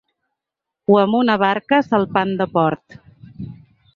O 0.93 0.97
amb 1.01 1.17
una 1.19 1.35
barca 1.43 1.81
salpant 1.89 2.33
de 2.41 2.49
port. 2.57 2.97